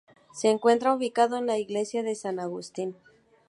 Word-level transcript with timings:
Se 0.33 0.49
encuentra 0.49 0.95
ubicado 0.95 1.37
en 1.37 1.45
la 1.45 1.59
Iglesia 1.59 2.01
de 2.01 2.15
San 2.15 2.39
Agustín. 2.39 2.95